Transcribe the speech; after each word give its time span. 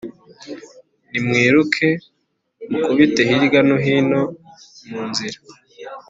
Nimwiruke 1.09 1.87
mukubite 2.69 3.21
hirya 3.29 3.61
no 3.67 3.77
hino 3.83 4.21
mu 4.89 5.01
nzira 5.09 5.39